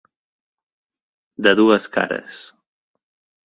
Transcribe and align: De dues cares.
De 1.49 1.55
dues 1.61 1.87
cares. 2.01 2.43